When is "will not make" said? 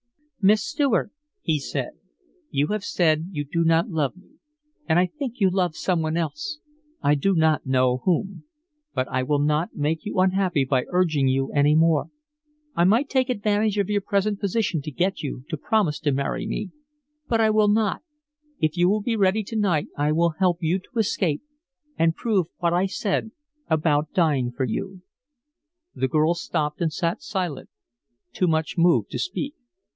9.21-10.03